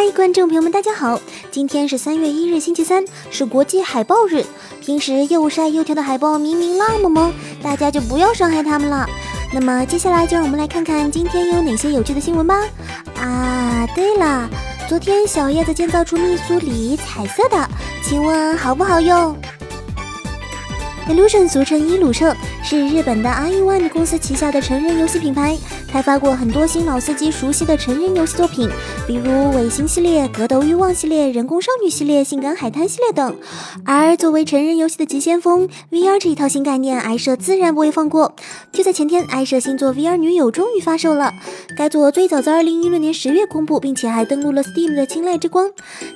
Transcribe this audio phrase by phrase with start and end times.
[0.00, 1.20] 嗨，观众朋友们，大家好！
[1.50, 4.44] 今天是三月一日，星期三，是国际海报日。
[4.80, 9.04] 平时又晒又跳的海报明明那么萌，大家就不要伤害它们了。
[9.52, 12.64] 那么接下来就让我们来看看今天有哪些有趣的新闻吧。
[13.16, 14.48] 啊，对了，
[14.88, 17.68] 昨天小叶子建造出密苏里彩色的，
[18.04, 19.36] 请问好不好用
[21.08, 25.56] ？Illusion，俗称伊鲁社，是日本的 iOne 公司旗下的成人游戏品牌。
[25.90, 28.68] 开发过很多新老司机熟悉的成人游戏作品，
[29.06, 33.34] 比如《卫星》系列、《格斗欲望》系列、《人工少女》系列、《性感海滩》系列等。
[33.86, 38.36] 而作为成人游戏的急先锋，VR 这一套新概念，爱社自然不会放过。
[38.70, 41.32] 就在前天，爱社新作《VR 女友》终于发售了。
[41.74, 45.70] 该作最早在2016年10月公布，并且还登录了 Steam 的青睐之光。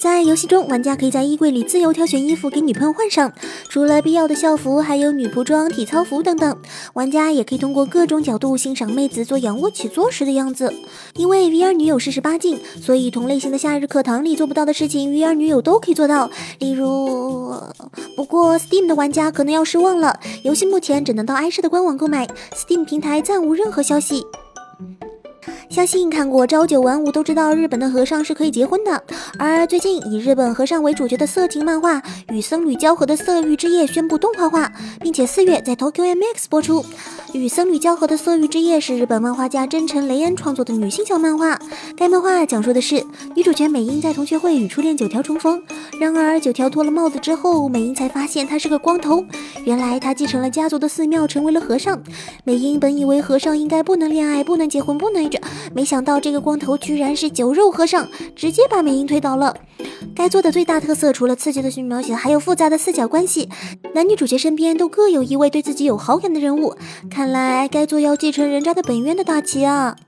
[0.00, 3.32] 在游戏中，玩家可以在衣柜里自由挑选衣服给女朋友换上，
[3.68, 6.56] 除了必要的校服，还有女仆装、体操服等等。
[6.94, 9.60] 玩家也可以通过各种角度欣赏妹子做仰。
[9.60, 10.72] 卧起坐时的样子，
[11.14, 16.30] 因为 VR 女友是十八禁，所以同类型的夏日课堂里做不到的事情，VR 女友都可以做到。
[16.58, 17.54] 例如，
[18.14, 24.24] 不过 Steam 的玩家可能要失望了，游戏目前只能到 i 社的官网购买，Steam 平台暂无任何消息。
[25.76, 29.02] 相信看过朝九晚五都知道，日本的和尚是可以结婚的。
[29.38, 32.00] 而最近以日本和尚为主角的色情漫画
[32.32, 36.80] 《与僧侣交合的色欲之夜》宣布动画化，并且四月在 Tokyo MX 播出。
[37.34, 41.60] 《与僧侣交合的色欲之夜》是日本漫画家真城雷恩创作的女性向漫画。
[41.94, 45.62] 该漫画讲述的是女主角美英在同学会与初恋九条重逢，
[46.00, 49.22] 然而九条脱了帽子之后，美英才发现他是个光头。
[49.66, 52.02] 原来他继承了家族的寺庙，成为了和尚。
[52.44, 55.38] 美英本以为和尚应该不能恋爱、不能结婚、不能着，
[55.74, 59.56] 没想到这个光头居然是酒肉和尚，直接把美英推倒了。
[60.14, 63.48] 该作的最大特色，除了刺激的虚拟描写，还有复杂的四角关系。
[63.94, 66.74] 男女主角身边都各有一位对自己有好感的人物，
[67.10, 69.96] 看来该作要继承人渣的本愿的大旗啊！《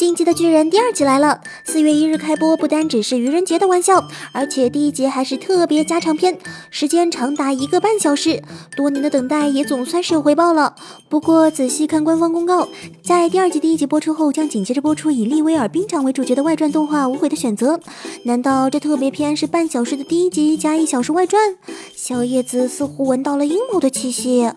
[0.00, 6.38] 进击的巨人》第二集来了，四月一日开播，不单只是愚人节的玩笑，而且第一集还是特别加长篇，
[6.70, 8.42] 时间长达一个半小时，
[8.74, 10.74] 多年的等待也总算是有回报了。
[11.10, 12.66] 不过仔细看官方公告，
[13.04, 17.76] 在第二集第一集播出后，将紧接着播出以利威尔兵长为主角的外传动画《无悔的选择》。
[18.22, 21.58] 难道这特别篇是半小时的第一集加一小时外传？
[21.94, 24.50] 小叶子似乎闻到了阴谋的气息。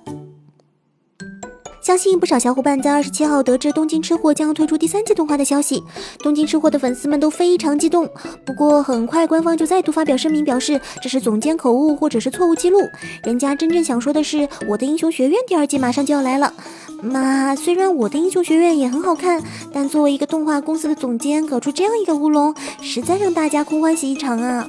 [1.83, 5.83] 相信不少小伙伴在二十七号得知《东京吃货》将推出第三季动画的消息，
[6.19, 8.09] 东京吃货的粉丝们都非常激动。
[8.45, 12.79] 不过很快官方就再度发表声明，表示这是总监口误或者是错误记录。
[13.25, 16.53] 人家真正想说的是，《我的英雄学院》第二季马上就要来了。
[17.01, 19.43] 妈，虽然《我的英雄学院》也很好看，
[19.73, 24.65] 但作为一个动画公司的总监，搞出这样一个乌龙，实在让大家空欢喜一场啊！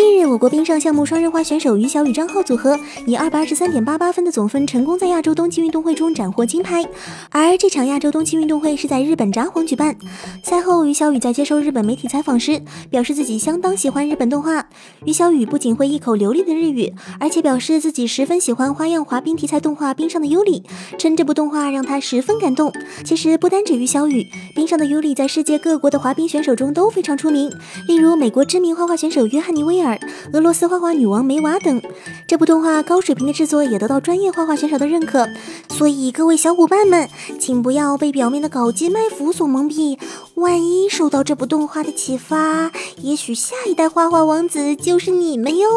[0.00, 6.88] 近日，我国冰上项目双人滑选手于小雨张浩组合以二百二十三点八八分的总分，成功在亚洲冬季运动会中斩获金牌。
[7.28, 9.94] 而这场亚洲冬季运动会是在日本札幌举办。
[10.42, 14.66] 赛后，于小雨在接受日本媒体采访时，表示自己相当喜欢日本动画。
[15.04, 20.62] 于小雨不仅会一口流利的日语，而且表示自己十分喜欢花样滑冰题材动画《冰上的尤里》，
[20.96, 22.72] 称这部动画让他十分感动。
[23.04, 24.22] 其实不单止于小雨，
[24.54, 27.52] 《冰上的尤里》在世界各国的滑冰选手中都非常出名，
[27.86, 29.80] 例如美国知名花滑选手约翰尼·威。
[29.80, 29.89] 尔、
[30.32, 31.80] 俄罗斯花滑女王梅娃等，
[32.26, 35.26] 这部动画高水平的制作也得到专业花滑选手的认可。
[35.68, 37.08] 所以各位小伙伴们，
[37.38, 39.98] 请不要被表面的搞基卖腐所蒙蔽。
[40.34, 42.70] 万一受到这部动画的启发，
[43.02, 45.68] 也许下一代花滑王子就是你们哟。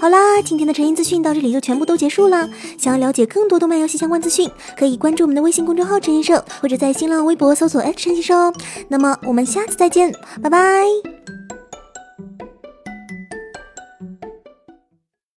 [0.00, 2.48] 好啦，今天的成音资讯到这里就全部都结束了。
[2.76, 8.52] 想要了解更多动漫游戏相关资讯，可以关注我们的微信公众号“陈音社”，或者在新浪微博搜索 “H 陈音社”哦。
[8.88, 10.12] 那么我们下次再见，
[10.42, 11.31] 拜拜。